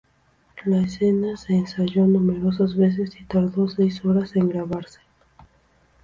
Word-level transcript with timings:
La 0.65 0.79
escena 0.81 1.37
se 1.37 1.53
ensayó 1.53 2.07
numerosas 2.07 2.75
veces 2.75 3.15
y 3.21 3.25
tardó 3.25 3.69
seis 3.69 4.03
horas 4.03 4.35
en 4.35 4.49
grabarse. 4.49 4.99